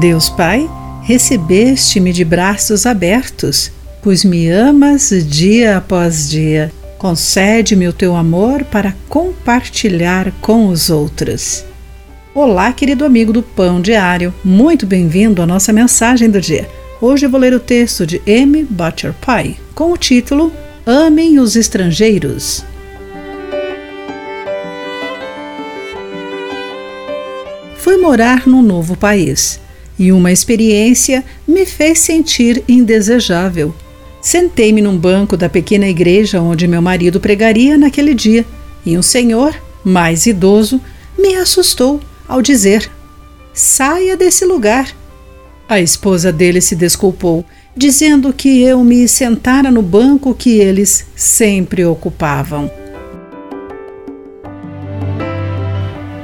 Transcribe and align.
Deus 0.00 0.28
Pai, 0.28 0.68
recebeste-me 1.02 2.12
de 2.12 2.24
braços 2.24 2.84
abertos, 2.84 3.70
pois 4.02 4.24
me 4.24 4.48
amas 4.48 5.10
dia 5.24 5.76
após 5.76 6.28
dia. 6.28 6.72
Concede-me 6.98 7.86
o 7.86 7.92
teu 7.92 8.16
amor 8.16 8.64
para 8.64 8.94
compartilhar 9.08 10.32
com 10.40 10.66
os 10.66 10.90
outros. 10.90 11.64
Olá, 12.34 12.72
querido 12.72 13.04
amigo 13.04 13.32
do 13.32 13.42
Pão 13.42 13.80
Diário, 13.80 14.34
muito 14.44 14.84
bem-vindo 14.84 15.40
à 15.40 15.46
nossa 15.46 15.72
mensagem 15.72 16.28
do 16.28 16.40
dia. 16.40 16.68
Hoje 17.00 17.28
vou 17.28 17.38
ler 17.38 17.54
o 17.54 17.60
texto 17.60 18.04
de 18.04 18.20
M. 18.26 18.64
Butcher 18.64 19.14
Pie 19.14 19.60
com 19.76 19.92
o 19.92 19.96
título 19.96 20.52
Amem 20.84 21.38
os 21.38 21.54
Estrangeiros. 21.54 22.64
Fui 27.76 27.96
morar 27.96 28.44
num 28.46 28.62
novo 28.62 28.96
país 28.96 29.62
e 29.98 30.12
uma 30.12 30.32
experiência 30.32 31.24
me 31.46 31.64
fez 31.64 32.00
sentir 32.00 32.62
indesejável. 32.68 33.74
Sentei-me 34.20 34.80
num 34.80 34.96
banco 34.96 35.36
da 35.36 35.48
pequena 35.48 35.88
igreja 35.88 36.40
onde 36.40 36.66
meu 36.66 36.80
marido 36.80 37.20
pregaria 37.20 37.76
naquele 37.76 38.14
dia 38.14 38.44
e 38.84 38.96
um 38.98 39.02
senhor, 39.02 39.54
mais 39.84 40.26
idoso, 40.26 40.80
me 41.18 41.34
assustou 41.36 42.00
ao 42.26 42.42
dizer: 42.42 42.90
Saia 43.52 44.16
desse 44.16 44.44
lugar. 44.44 44.88
A 45.68 45.80
esposa 45.80 46.30
dele 46.32 46.60
se 46.60 46.76
desculpou, 46.76 47.44
dizendo 47.76 48.32
que 48.32 48.62
eu 48.62 48.84
me 48.84 49.08
sentara 49.08 49.70
no 49.70 49.80
banco 49.80 50.34
que 50.34 50.58
eles 50.58 51.06
sempre 51.16 51.84
ocupavam. 51.84 52.70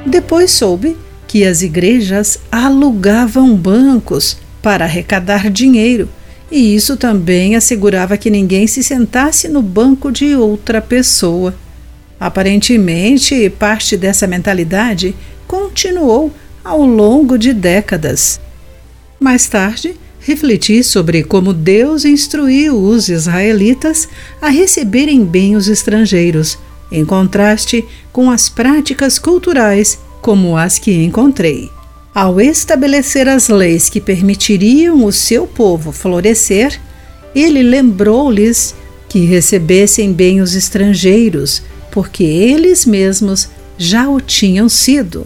Depois 0.05 0.51
soube 0.51 0.95
que 1.31 1.45
as 1.45 1.61
igrejas 1.61 2.39
alugavam 2.51 3.55
bancos 3.55 4.35
para 4.61 4.83
arrecadar 4.83 5.49
dinheiro, 5.49 6.09
e 6.51 6.75
isso 6.75 6.97
também 6.97 7.55
assegurava 7.55 8.17
que 8.17 8.29
ninguém 8.29 8.67
se 8.67 8.83
sentasse 8.83 9.47
no 9.47 9.61
banco 9.61 10.11
de 10.11 10.35
outra 10.35 10.81
pessoa. 10.81 11.55
Aparentemente, 12.19 13.49
parte 13.49 13.95
dessa 13.95 14.27
mentalidade 14.27 15.15
continuou 15.47 16.33
ao 16.65 16.81
longo 16.81 17.37
de 17.37 17.53
décadas. 17.53 18.37
Mais 19.17 19.47
tarde, 19.47 19.95
refleti 20.19 20.83
sobre 20.83 21.23
como 21.23 21.53
Deus 21.53 22.03
instruiu 22.03 22.77
os 22.77 23.07
israelitas 23.07 24.09
a 24.41 24.49
receberem 24.49 25.23
bem 25.23 25.55
os 25.55 25.69
estrangeiros, 25.69 26.59
em 26.91 27.05
contraste 27.05 27.85
com 28.11 28.29
as 28.29 28.49
práticas 28.49 29.17
culturais 29.17 29.97
como 30.21 30.55
as 30.55 30.77
que 30.77 31.03
encontrei. 31.03 31.69
Ao 32.13 32.41
estabelecer 32.41 33.27
as 33.27 33.47
leis 33.47 33.89
que 33.89 34.01
permitiriam 34.01 35.05
o 35.05 35.11
seu 35.11 35.47
povo 35.47 35.91
florescer, 35.91 36.79
ele 37.33 37.63
lembrou-lhes 37.63 38.75
que 39.07 39.19
recebessem 39.19 40.13
bem 40.13 40.41
os 40.41 40.53
estrangeiros, 40.53 41.63
porque 41.91 42.23
eles 42.23 42.85
mesmos 42.85 43.49
já 43.77 44.07
o 44.09 44.21
tinham 44.21 44.69
sido, 44.69 45.25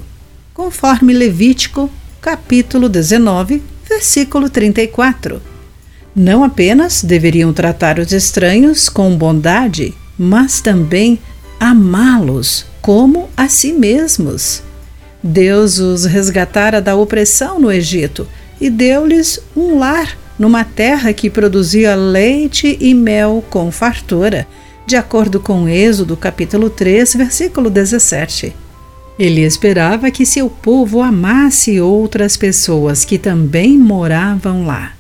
conforme 0.54 1.14
Levítico, 1.14 1.90
capítulo 2.22 2.88
19, 2.88 3.62
versículo 3.88 4.50
34. 4.50 5.42
Não 6.16 6.44
apenas 6.44 7.04
deveriam 7.04 7.52
tratar 7.52 8.00
os 8.00 8.12
estranhos 8.14 8.88
com 8.88 9.18
bondade, 9.18 9.94
mas 10.18 10.62
também 10.62 11.20
amá-los 11.60 12.66
como 12.82 13.30
a 13.36 13.50
si 13.50 13.74
mesmos. 13.74 14.65
Deus 15.28 15.80
os 15.80 16.06
resgatara 16.06 16.80
da 16.80 16.96
opressão 16.96 17.60
no 17.60 17.72
Egito 17.72 18.28
e 18.62 18.70
deu-lhes 18.70 19.40
um 19.58 19.80
lar 19.80 20.16
numa 20.38 20.64
terra 20.64 21.12
que 21.14 21.32
produzia 21.32 21.96
leite 21.96 22.78
e 22.80 22.94
mel 22.94 23.44
com 23.50 23.72
fartura, 23.72 24.46
de 24.86 24.96
acordo 24.96 25.40
com 25.40 25.68
Êxodo 25.68 26.16
capítulo 26.16 26.70
3, 26.70 27.16
versículo 27.16 27.72
17. 27.72 28.56
Ele 29.18 29.42
esperava 29.42 30.12
que 30.12 30.28
seu 30.28 30.48
povo 30.48 31.02
amasse 31.02 31.82
outras 31.82 32.38
pessoas 32.38 33.04
que 33.04 33.18
também 33.18 33.80
moravam 33.80 34.68
lá. 34.68 34.92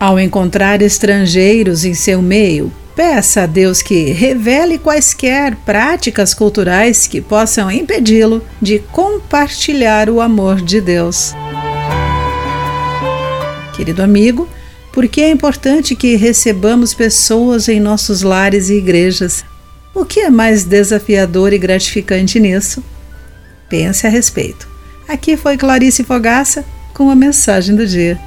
Ao 0.00 0.18
encontrar 0.18 0.82
estrangeiros 0.82 1.84
em 1.84 1.94
seu 1.94 2.20
meio, 2.20 2.72
Peça 3.00 3.44
a 3.44 3.46
Deus 3.46 3.80
que 3.80 4.12
revele 4.12 4.76
quaisquer 4.76 5.56
práticas 5.64 6.34
culturais 6.34 7.06
que 7.06 7.18
possam 7.18 7.70
impedi-lo 7.70 8.44
de 8.60 8.78
compartilhar 8.78 10.10
o 10.10 10.20
amor 10.20 10.60
de 10.60 10.82
Deus. 10.82 11.32
Querido 13.74 14.02
amigo, 14.02 14.46
por 14.92 15.08
que 15.08 15.22
é 15.22 15.30
importante 15.30 15.96
que 15.96 16.14
recebamos 16.14 16.92
pessoas 16.92 17.70
em 17.70 17.80
nossos 17.80 18.20
lares 18.20 18.68
e 18.68 18.74
igrejas? 18.74 19.46
O 19.94 20.04
que 20.04 20.20
é 20.20 20.28
mais 20.28 20.64
desafiador 20.64 21.54
e 21.54 21.58
gratificante 21.58 22.38
nisso? 22.38 22.84
Pense 23.66 24.06
a 24.06 24.10
respeito. 24.10 24.68
Aqui 25.08 25.38
foi 25.38 25.56
Clarice 25.56 26.04
Fogaça 26.04 26.66
com 26.92 27.08
a 27.08 27.16
mensagem 27.16 27.74
do 27.74 27.86
dia. 27.86 28.20